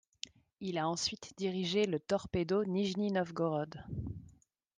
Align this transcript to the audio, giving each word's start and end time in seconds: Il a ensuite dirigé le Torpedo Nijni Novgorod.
Il 0.61 0.79
a 0.79 0.89
ensuite 0.89 1.31
dirigé 1.37 1.85
le 1.85 1.99
Torpedo 1.99 2.63
Nijni 2.65 3.11
Novgorod. 3.11 3.83